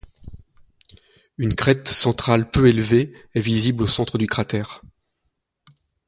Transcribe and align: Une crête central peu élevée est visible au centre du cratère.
Une 1.37 1.53
crête 1.55 1.87
central 1.87 2.49
peu 2.49 2.67
élevée 2.67 3.13
est 3.35 3.39
visible 3.39 3.83
au 3.83 3.87
centre 3.87 4.17
du 4.17 4.25
cratère. 4.25 4.81